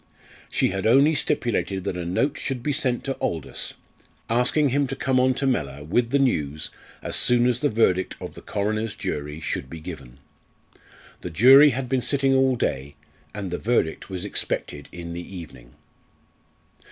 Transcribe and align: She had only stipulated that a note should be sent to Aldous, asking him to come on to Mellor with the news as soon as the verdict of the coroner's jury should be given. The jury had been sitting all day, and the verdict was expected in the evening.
She 0.49 0.69
had 0.69 0.87
only 0.87 1.13
stipulated 1.13 1.83
that 1.83 1.95
a 1.95 2.05
note 2.05 2.35
should 2.35 2.63
be 2.63 2.73
sent 2.73 3.03
to 3.03 3.13
Aldous, 3.21 3.75
asking 4.31 4.69
him 4.69 4.87
to 4.87 4.95
come 4.95 5.19
on 5.19 5.35
to 5.35 5.45
Mellor 5.45 5.83
with 5.83 6.09
the 6.09 6.17
news 6.17 6.71
as 7.03 7.15
soon 7.15 7.45
as 7.45 7.59
the 7.59 7.69
verdict 7.69 8.15
of 8.19 8.33
the 8.33 8.41
coroner's 8.41 8.95
jury 8.95 9.39
should 9.39 9.69
be 9.69 9.79
given. 9.79 10.17
The 11.21 11.29
jury 11.29 11.69
had 11.69 11.87
been 11.87 12.01
sitting 12.01 12.33
all 12.33 12.55
day, 12.55 12.95
and 13.35 13.51
the 13.51 13.59
verdict 13.59 14.09
was 14.09 14.25
expected 14.25 14.89
in 14.91 15.13
the 15.13 15.35
evening. 15.35 15.75